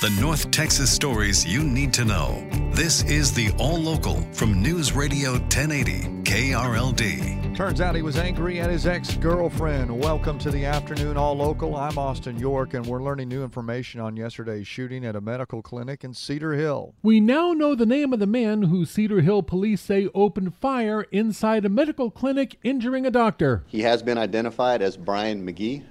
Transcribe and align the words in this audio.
The 0.00 0.08
North 0.18 0.50
Texas 0.50 0.90
stories 0.90 1.44
you 1.44 1.62
need 1.62 1.92
to 1.92 2.06
know. 2.06 2.42
This 2.72 3.02
is 3.02 3.34
the 3.34 3.50
All 3.58 3.76
Local 3.76 4.22
from 4.32 4.62
News 4.62 4.94
Radio 4.94 5.32
1080 5.32 6.22
KRLD. 6.22 7.54
Turns 7.54 7.82
out 7.82 7.94
he 7.94 8.00
was 8.00 8.16
angry 8.16 8.60
at 8.60 8.70
his 8.70 8.86
ex 8.86 9.14
girlfriend. 9.16 9.90
Welcome 9.90 10.38
to 10.38 10.50
the 10.50 10.64
afternoon 10.64 11.18
All 11.18 11.34
Local. 11.34 11.76
I'm 11.76 11.98
Austin 11.98 12.38
York, 12.38 12.72
and 12.72 12.86
we're 12.86 13.02
learning 13.02 13.28
new 13.28 13.44
information 13.44 14.00
on 14.00 14.16
yesterday's 14.16 14.66
shooting 14.66 15.04
at 15.04 15.16
a 15.16 15.20
medical 15.20 15.60
clinic 15.60 16.02
in 16.02 16.14
Cedar 16.14 16.54
Hill. 16.54 16.94
We 17.02 17.20
now 17.20 17.52
know 17.52 17.74
the 17.74 17.84
name 17.84 18.14
of 18.14 18.20
the 18.20 18.26
man 18.26 18.62
who 18.62 18.86
Cedar 18.86 19.20
Hill 19.20 19.42
police 19.42 19.82
say 19.82 20.08
opened 20.14 20.54
fire 20.54 21.02
inside 21.12 21.66
a 21.66 21.68
medical 21.68 22.10
clinic, 22.10 22.58
injuring 22.62 23.04
a 23.04 23.10
doctor. 23.10 23.64
He 23.66 23.82
has 23.82 24.02
been 24.02 24.16
identified 24.16 24.80
as 24.80 24.96
Brian 24.96 25.46
McGee, 25.46 25.84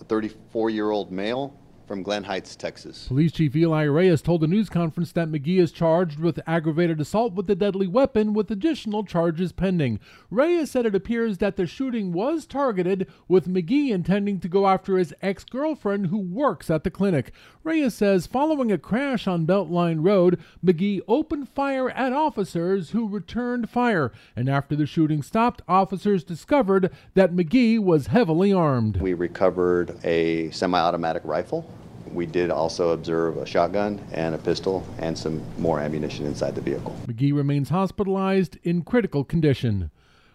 a 0.00 0.04
34 0.04 0.70
year 0.70 0.90
old 0.90 1.12
male 1.12 1.56
from 1.92 2.02
Glen 2.02 2.24
Heights, 2.24 2.56
Texas. 2.56 3.06
Police 3.08 3.32
Chief 3.32 3.54
Ely 3.54 3.82
Reyes 3.82 4.22
told 4.22 4.42
a 4.42 4.46
news 4.46 4.70
conference 4.70 5.12
that 5.12 5.28
McGee 5.28 5.58
is 5.58 5.72
charged 5.72 6.18
with 6.18 6.40
aggravated 6.46 7.02
assault 7.02 7.34
with 7.34 7.50
a 7.50 7.54
deadly 7.54 7.86
weapon 7.86 8.32
with 8.32 8.50
additional 8.50 9.04
charges 9.04 9.52
pending. 9.52 10.00
Reyes 10.30 10.70
said 10.70 10.86
it 10.86 10.94
appears 10.94 11.36
that 11.36 11.56
the 11.56 11.66
shooting 11.66 12.14
was 12.14 12.46
targeted 12.46 13.08
with 13.28 13.46
McGee 13.46 13.90
intending 13.90 14.40
to 14.40 14.48
go 14.48 14.66
after 14.66 14.96
his 14.96 15.12
ex-girlfriend 15.20 16.06
who 16.06 16.16
works 16.16 16.70
at 16.70 16.82
the 16.82 16.90
clinic. 16.90 17.30
Reyes 17.62 17.92
says 17.92 18.26
following 18.26 18.72
a 18.72 18.78
crash 18.78 19.26
on 19.26 19.46
Beltline 19.46 20.02
Road, 20.02 20.40
McGee 20.64 21.02
opened 21.06 21.50
fire 21.50 21.90
at 21.90 22.14
officers 22.14 22.92
who 22.92 23.06
returned 23.06 23.68
fire, 23.68 24.12
and 24.34 24.48
after 24.48 24.74
the 24.74 24.86
shooting 24.86 25.22
stopped, 25.22 25.60
officers 25.68 26.24
discovered 26.24 26.90
that 27.12 27.34
McGee 27.34 27.78
was 27.78 28.06
heavily 28.06 28.50
armed. 28.50 28.96
We 28.96 29.12
recovered 29.12 30.02
a 30.02 30.50
semi-automatic 30.52 31.20
rifle 31.26 31.70
we 32.12 32.26
did 32.26 32.50
also 32.50 32.90
observe 32.90 33.36
a 33.36 33.46
shotgun 33.46 34.00
and 34.12 34.34
a 34.34 34.38
pistol 34.38 34.86
and 34.98 35.16
some 35.16 35.42
more 35.58 35.80
ammunition 35.80 36.26
inside 36.26 36.54
the 36.54 36.60
vehicle. 36.60 36.96
McGee 37.06 37.34
remains 37.34 37.70
hospitalized 37.70 38.58
in 38.62 38.82
critical 38.82 39.24
condition. 39.24 39.90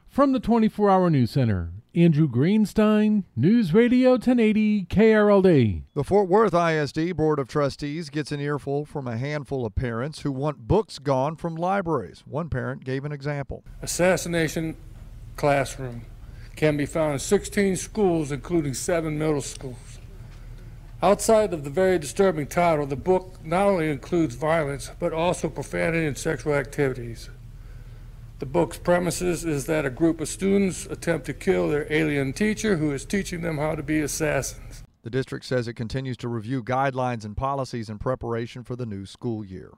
From 0.08 0.32
the 0.32 0.40
24 0.40 0.90
Hour 0.90 1.10
News 1.10 1.32
Center, 1.32 1.72
Andrew 1.94 2.30
Greenstein, 2.30 3.24
News 3.36 3.74
Radio 3.74 4.12
1080 4.12 4.86
KRLD. 4.86 5.84
The 5.94 6.04
Fort 6.04 6.30
Worth 6.30 6.54
ISD 6.54 7.16
Board 7.16 7.40
of 7.40 7.48
Trustees 7.48 8.10
gets 8.10 8.32
an 8.32 8.40
earful 8.40 8.86
from 8.86 9.08
a 9.08 9.18
handful 9.18 9.66
of 9.66 9.76
parents 9.76 10.22
who 10.22 10.32
want 10.32 10.68
books 10.68 11.00
gone 11.00 11.36
from 11.36 11.56
libraries. 11.56 12.24
One 12.26 12.50
parent 12.50 12.84
gave 12.84 13.04
an 13.04 13.12
example. 13.12 13.64
Assassination 13.82 14.76
classroom 15.36 16.06
can 16.56 16.78
be 16.78 16.86
found 16.86 17.14
in 17.14 17.20
16 17.20 17.76
schools, 17.76 18.32
including 18.32 18.74
seven 18.74 19.18
middle 19.18 19.42
schools. 19.42 19.97
Outside 21.04 21.54
of 21.54 21.64
the 21.64 21.70
very 21.70 22.00
disturbing 22.00 22.48
title, 22.48 22.88
the 22.88 22.96
book 22.96 23.38
not 23.46 23.68
only 23.68 23.92
includes 23.92 24.34
violence, 24.34 24.90
but 25.00 25.14
also 25.14 25.48
profanity 25.48 26.08
and 26.08 26.18
sexual 26.18 26.56
activities. 26.56 27.30
The 28.40 28.48
book's 28.48 28.80
premises 28.80 29.46
is 29.46 29.68
that 29.68 29.86
a 29.86 29.92
group 29.92 30.20
of 30.20 30.28
students 30.28 30.88
attempt 30.88 31.28
to 31.28 31.36
kill 31.36 31.70
their 31.70 31.92
alien 31.94 32.34
teacher 32.34 32.78
who 32.78 32.92
is 32.92 33.06
teaching 33.06 33.42
them 33.42 33.60
how 33.60 33.76
to 33.76 33.84
be 33.84 34.00
assassins. 34.00 34.84
The 35.04 35.12
district 35.12 35.46
says 35.46 35.68
it 35.68 35.76
continues 35.76 36.18
to 36.18 36.28
review 36.28 36.64
guidelines 36.64 37.26
and 37.26 37.38
policies 37.38 37.90
in 37.90 38.00
preparation 38.00 38.64
for 38.64 38.76
the 38.76 38.88
new 38.88 39.06
school 39.06 39.46
year. 39.46 39.74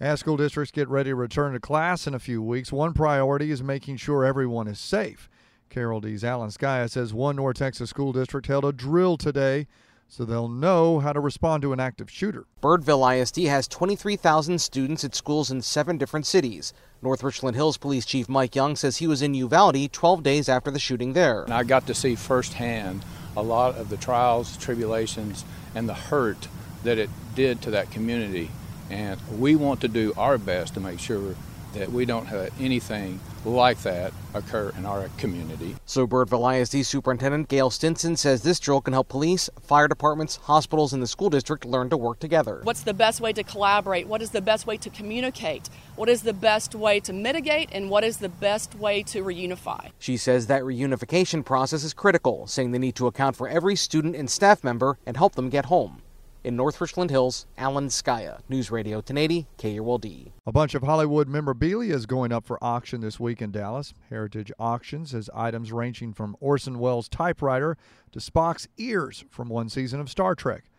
As 0.00 0.20
school 0.20 0.36
districts 0.36 0.72
get 0.72 0.88
ready 0.88 1.10
to 1.10 1.14
return 1.14 1.52
to 1.52 1.60
class 1.60 2.08
in 2.08 2.14
a 2.14 2.18
few 2.18 2.42
weeks, 2.42 2.72
one 2.72 2.94
priority 2.94 3.52
is 3.52 3.62
making 3.62 3.98
sure 3.98 4.24
everyone 4.24 4.66
is 4.66 4.80
safe. 4.80 5.30
KRLD's 5.70 6.24
Alan 6.24 6.50
Scaia 6.50 6.90
says 6.90 7.14
one 7.14 7.36
North 7.36 7.58
Texas 7.58 7.90
school 7.90 8.12
district 8.12 8.48
held 8.48 8.64
a 8.64 8.72
drill 8.72 9.16
today 9.16 9.68
so 10.08 10.24
they'll 10.24 10.48
know 10.48 11.00
how 11.00 11.12
to 11.12 11.20
respond 11.20 11.62
to 11.62 11.72
an 11.72 11.80
active 11.80 12.10
shooter. 12.10 12.44
Birdville 12.62 13.20
ISD 13.20 13.44
has 13.44 13.68
23,000 13.68 14.60
students 14.60 15.04
at 15.04 15.14
schools 15.14 15.50
in 15.50 15.62
seven 15.62 15.98
different 15.98 16.26
cities. 16.26 16.72
North 17.02 17.22
Richland 17.22 17.56
Hills 17.56 17.76
Police 17.76 18.06
Chief 18.06 18.28
Mike 18.28 18.54
Young 18.54 18.76
says 18.76 18.96
he 18.96 19.06
was 19.06 19.22
in 19.22 19.34
Uvalde 19.34 19.92
12 19.92 20.22
days 20.22 20.48
after 20.48 20.70
the 20.70 20.78
shooting 20.78 21.12
there. 21.12 21.42
And 21.42 21.54
I 21.54 21.64
got 21.64 21.86
to 21.88 21.94
see 21.94 22.14
firsthand 22.14 23.04
a 23.36 23.42
lot 23.42 23.76
of 23.76 23.90
the 23.90 23.96
trials, 23.96 24.56
tribulations, 24.56 25.44
and 25.74 25.88
the 25.88 25.94
hurt 25.94 26.48
that 26.84 26.98
it 26.98 27.10
did 27.34 27.60
to 27.62 27.70
that 27.72 27.90
community. 27.90 28.50
And 28.88 29.20
we 29.38 29.56
want 29.56 29.80
to 29.82 29.88
do 29.88 30.14
our 30.16 30.38
best 30.38 30.74
to 30.74 30.80
make 30.80 31.00
sure 31.00 31.34
that 31.78 31.90
we 31.92 32.04
don't 32.04 32.26
have 32.26 32.50
anything 32.60 33.20
like 33.44 33.80
that 33.82 34.12
occur 34.34 34.72
in 34.76 34.84
our 34.84 35.08
community. 35.18 35.76
So, 35.86 36.06
Birdville 36.06 36.60
ISD 36.60 36.84
Superintendent 36.84 37.48
Gayle 37.48 37.70
Stinson 37.70 38.16
says 38.16 38.42
this 38.42 38.58
drill 38.58 38.80
can 38.80 38.92
help 38.92 39.08
police, 39.08 39.48
fire 39.60 39.88
departments, 39.88 40.36
hospitals, 40.36 40.92
and 40.92 41.02
the 41.02 41.06
school 41.06 41.30
district 41.30 41.64
learn 41.64 41.88
to 41.90 41.96
work 41.96 42.18
together. 42.18 42.60
What's 42.64 42.82
the 42.82 42.94
best 42.94 43.20
way 43.20 43.32
to 43.32 43.42
collaborate? 43.42 44.06
What 44.08 44.22
is 44.22 44.30
the 44.30 44.40
best 44.40 44.66
way 44.66 44.76
to 44.78 44.90
communicate? 44.90 45.68
What 45.94 46.08
is 46.08 46.22
the 46.22 46.32
best 46.32 46.74
way 46.74 47.00
to 47.00 47.12
mitigate? 47.12 47.68
And 47.72 47.88
what 47.88 48.04
is 48.04 48.18
the 48.18 48.28
best 48.28 48.74
way 48.74 49.02
to 49.04 49.22
reunify? 49.22 49.90
She 49.98 50.16
says 50.16 50.46
that 50.48 50.62
reunification 50.62 51.44
process 51.44 51.84
is 51.84 51.94
critical, 51.94 52.46
saying 52.46 52.72
they 52.72 52.78
need 52.78 52.96
to 52.96 53.06
account 53.06 53.36
for 53.36 53.48
every 53.48 53.76
student 53.76 54.16
and 54.16 54.30
staff 54.30 54.64
member 54.64 54.98
and 55.06 55.16
help 55.16 55.34
them 55.34 55.50
get 55.50 55.66
home. 55.66 56.02
In 56.46 56.54
North 56.54 56.80
Richland 56.80 57.10
Hills, 57.10 57.44
Alan 57.58 57.88
Scaia, 57.88 58.38
News 58.48 58.70
Radio 58.70 58.98
1080, 58.98 59.48
KRLD. 59.58 60.30
A 60.46 60.52
bunch 60.52 60.76
of 60.76 60.84
Hollywood 60.84 61.26
memorabilia 61.26 61.92
is 61.92 62.06
going 62.06 62.30
up 62.30 62.46
for 62.46 62.62
auction 62.62 63.00
this 63.00 63.18
week 63.18 63.42
in 63.42 63.50
Dallas. 63.50 63.92
Heritage 64.10 64.52
Auctions 64.56 65.10
has 65.10 65.28
items 65.34 65.72
ranging 65.72 66.12
from 66.12 66.36
Orson 66.38 66.78
Welles' 66.78 67.08
typewriter 67.08 67.76
to 68.12 68.20
Spock's 68.20 68.68
ears 68.78 69.24
from 69.28 69.48
one 69.48 69.68
season 69.68 69.98
of 69.98 70.08
Star 70.08 70.36
Trek. 70.36 70.70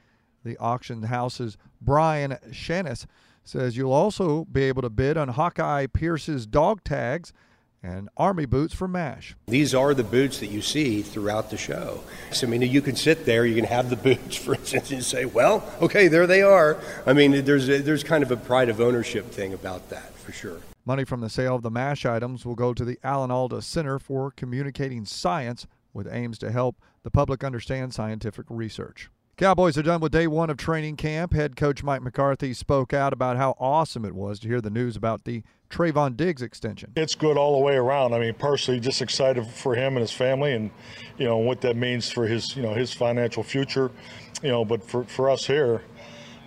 The 0.45 0.55
auction 0.55 1.03
house's 1.03 1.57
Brian 1.81 2.37
Chanes 2.53 3.05
says 3.43 3.75
you'll 3.75 3.91
also 3.91 4.45
be 4.45 4.63
able 4.63 4.83
to 4.83 4.89
bid 4.89 5.17
on 5.17 5.27
Hawkeye 5.27 5.87
Pierce's 5.87 6.47
dog 6.47 6.81
tags 6.85 7.33
and 7.83 8.09
army 8.17 8.45
boots 8.45 8.73
for 8.73 8.87
MASH. 8.87 9.35
These 9.47 9.73
are 9.73 9.93
the 9.93 10.03
boots 10.03 10.39
that 10.39 10.47
you 10.47 10.61
see 10.61 11.01
throughout 11.01 11.49
the 11.49 11.57
show. 11.57 12.03
So, 12.31 12.47
I 12.47 12.49
mean, 12.49 12.61
you 12.61 12.81
can 12.81 12.95
sit 12.95 13.25
there, 13.25 13.45
you 13.45 13.55
can 13.55 13.65
have 13.65 13.89
the 13.89 13.95
boots, 14.15 14.35
for 14.35 14.55
instance, 14.55 14.91
and 14.91 15.03
say, 15.03 15.25
well, 15.25 15.63
okay, 15.81 16.07
there 16.07 16.27
they 16.27 16.41
are. 16.41 16.81
I 17.05 17.13
mean, 17.13 17.45
there's, 17.45 17.69
a, 17.69 17.81
there's 17.81 18.03
kind 18.03 18.23
of 18.23 18.31
a 18.31 18.37
pride 18.37 18.69
of 18.69 18.81
ownership 18.81 19.31
thing 19.31 19.53
about 19.53 19.89
that, 19.89 20.13
for 20.17 20.31
sure. 20.31 20.59
Money 20.85 21.03
from 21.03 21.21
the 21.21 21.29
sale 21.29 21.55
of 21.55 21.63
the 21.63 21.71
MASH 21.71 22.05
items 22.05 22.45
will 22.45 22.55
go 22.55 22.73
to 22.73 22.85
the 22.85 22.97
Alan 23.03 23.31
Alda 23.31 23.61
Center 23.61 23.99
for 23.99 24.31
Communicating 24.31 25.05
Science, 25.05 25.67
with 25.93 26.07
aims 26.11 26.37
to 26.37 26.51
help 26.51 26.77
the 27.03 27.11
public 27.11 27.43
understand 27.43 27.93
scientific 27.93 28.45
research. 28.49 29.09
Cowboys 29.37 29.77
are 29.77 29.83
done 29.83 30.01
with 30.01 30.11
day 30.11 30.25
one 30.25 30.49
of 30.49 30.57
training 30.57 30.95
camp. 30.95 31.31
Head 31.31 31.55
coach 31.55 31.83
Mike 31.83 32.01
McCarthy 32.01 32.55
spoke 32.55 32.91
out 32.91 33.13
about 33.13 33.37
how 33.37 33.53
awesome 33.59 34.03
it 34.03 34.15
was 34.15 34.39
to 34.39 34.47
hear 34.47 34.61
the 34.61 34.71
news 34.71 34.95
about 34.95 35.25
the 35.25 35.43
Trevon 35.69 36.17
Diggs 36.17 36.41
extension. 36.41 36.93
It's 36.95 37.13
good 37.13 37.37
all 37.37 37.55
the 37.55 37.63
way 37.63 37.75
around. 37.75 38.15
I 38.15 38.19
mean, 38.19 38.33
personally, 38.33 38.79
just 38.79 38.99
excited 38.99 39.45
for 39.45 39.75
him 39.75 39.95
and 39.95 39.99
his 39.99 40.11
family, 40.11 40.53
and 40.53 40.71
you 41.19 41.25
know 41.25 41.37
what 41.37 41.61
that 41.61 41.75
means 41.75 42.09
for 42.09 42.25
his 42.25 42.55
you 42.55 42.63
know 42.63 42.73
his 42.73 42.93
financial 42.93 43.43
future. 43.43 43.91
You 44.41 44.49
know, 44.49 44.65
but 44.65 44.83
for 44.83 45.03
for 45.03 45.29
us 45.29 45.45
here 45.45 45.83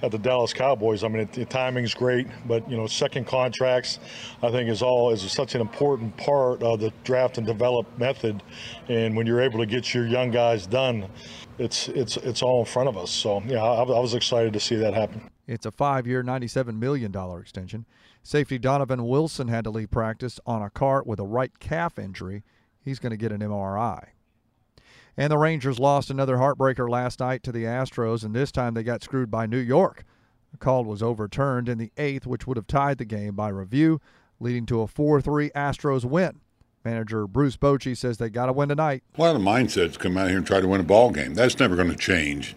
at 0.03 0.11
the 0.11 0.19
Dallas 0.19 0.53
Cowboys. 0.53 1.05
I 1.05 1.09
mean, 1.09 1.29
the 1.33 1.45
timing's 1.45 1.95
great, 1.95 2.27
but 2.47 2.69
you 2.71 2.77
know, 2.77 2.87
second 2.87 3.27
contracts, 3.27 3.99
I 4.43 4.51
think, 4.51 4.69
is 4.69 4.83
all 4.83 5.11
is 5.11 5.31
such 5.31 5.55
an 5.55 5.61
important 5.61 6.17
part 6.17 6.63
of 6.63 6.81
the 6.81 6.93
draft 7.05 7.39
and 7.39 7.47
develop 7.47 7.87
method. 7.99 8.43
And 8.89 9.17
when 9.17 9.27
you're 9.27 9.41
able 9.41 9.59
to 9.59 9.67
get 9.67 9.93
your 9.95 10.07
young 10.07 10.31
guys 10.31 10.67
done, 10.67 11.09
it's 11.59 11.89
it's 11.89 12.17
it's 12.19 12.43
all 12.43 12.61
in 12.61 12.67
front 12.67 12.89
of 12.89 12.97
us. 12.97 13.11
So 13.11 13.43
yeah, 13.47 13.63
I, 13.63 13.83
I 13.83 14.01
was 14.01 14.15
excited 14.15 14.53
to 14.53 14.61
see 14.61 14.77
that 14.77 14.95
happen. 14.95 15.31
It's 15.47 15.67
a 15.67 15.73
five-year, 15.73 16.23
$97 16.23 16.79
million 16.79 17.13
extension. 17.41 17.85
Safety 18.23 18.57
Donovan 18.57 19.05
Wilson 19.05 19.49
had 19.49 19.65
to 19.65 19.71
leave 19.71 19.91
practice 19.91 20.39
on 20.47 20.63
a 20.63 20.71
cart 20.71 21.09
with 21.09 21.19
a 21.19 21.25
right 21.25 21.59
calf 21.59 21.99
injury. 21.99 22.45
He's 22.81 23.01
going 23.01 23.11
to 23.11 23.17
get 23.17 23.33
an 23.33 23.41
MRI. 23.41 24.11
And 25.21 25.31
the 25.31 25.37
Rangers 25.37 25.79
lost 25.79 26.09
another 26.09 26.39
heartbreaker 26.39 26.89
last 26.89 27.21
night 27.21 27.43
to 27.43 27.53
the 27.53 27.65
Astros, 27.65 28.25
and 28.25 28.35
this 28.35 28.51
time 28.51 28.73
they 28.73 28.83
got 28.83 29.03
screwed 29.03 29.31
by 29.31 29.45
New 29.45 29.59
York. 29.59 30.05
The 30.51 30.57
call 30.57 30.83
was 30.83 31.03
overturned 31.03 31.69
in 31.69 31.77
the 31.77 31.93
eighth, 31.99 32.27
which 32.27 32.47
would 32.47 32.57
have 32.57 32.67
tied 32.67 32.97
the 32.97 33.05
game 33.05 33.35
by 33.35 33.51
review, 33.51 34.01
leading 34.41 34.65
to 34.65 34.81
a 34.81 34.87
4 34.87 35.21
3 35.21 35.51
Astros 35.51 36.07
win. 36.07 36.41
Manager 36.85 37.27
Bruce 37.27 37.57
Bochy 37.57 37.97
says 37.97 38.19
they 38.19 38.31
got 38.31 38.47
to 38.47 38.53
win 38.53 38.69
tonight. 38.69 39.03
A 39.17 39.21
lot 39.21 39.37
of 39.37 39.43
mindsets 39.43 39.99
come 39.99 40.17
out 40.17 40.29
here 40.29 40.39
and 40.39 40.47
try 40.47 40.61
to 40.61 40.69
win 40.69 40.81
a 40.81 40.85
ball 40.85 41.11
game. 41.11 41.35
That's 41.35 41.59
never 41.59 41.77
going 41.77 41.91
to 41.91 41.97
change. 41.97 42.57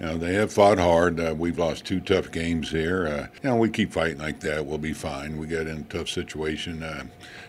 You 0.00 0.06
know, 0.06 0.16
they 0.16 0.34
have 0.34 0.52
fought 0.52 0.78
hard. 0.78 1.20
Uh, 1.20 1.34
we've 1.36 1.58
lost 1.58 1.84
two 1.84 2.00
tough 2.00 2.32
games 2.32 2.70
here. 2.70 3.06
Uh, 3.06 3.26
you 3.42 3.50
know, 3.50 3.56
we 3.56 3.68
keep 3.68 3.92
fighting 3.92 4.18
like 4.18 4.40
that. 4.40 4.64
We'll 4.64 4.78
be 4.78 4.94
fine. 4.94 5.36
We 5.36 5.46
got 5.46 5.66
in 5.66 5.78
a 5.78 5.82
tough 5.82 6.08
situation, 6.08 6.82
uh, 6.82 7.04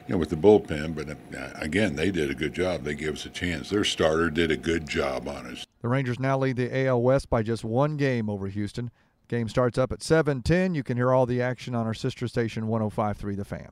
you 0.07 0.13
know, 0.13 0.17
with 0.17 0.29
the 0.29 0.35
bullpen. 0.35 0.93
But 0.93 1.09
uh, 1.09 1.49
again, 1.55 1.95
they 1.95 2.11
did 2.11 2.29
a 2.29 2.35
good 2.35 2.53
job. 2.53 2.83
They 2.83 2.95
gave 2.95 3.13
us 3.13 3.25
a 3.25 3.29
chance. 3.29 3.69
Their 3.69 3.85
starter 3.85 4.29
did 4.29 4.51
a 4.51 4.57
good 4.57 4.87
job 4.87 5.27
on 5.27 5.47
us. 5.47 5.65
The 5.81 5.87
Rangers 5.87 6.19
now 6.19 6.37
lead 6.37 6.57
the 6.57 6.85
AL 6.87 7.01
West 7.01 7.29
by 7.29 7.41
just 7.41 7.63
one 7.63 7.95
game 7.97 8.29
over 8.29 8.47
Houston. 8.47 8.91
Game 9.29 9.47
starts 9.47 9.77
up 9.77 9.93
at 9.93 9.99
7:10. 9.99 10.75
You 10.75 10.83
can 10.83 10.97
hear 10.97 11.13
all 11.13 11.25
the 11.25 11.41
action 11.41 11.73
on 11.73 11.87
our 11.87 11.93
sister 11.93 12.27
station 12.27 12.65
105.3 12.65 13.37
The 13.37 13.45
Fan. 13.45 13.71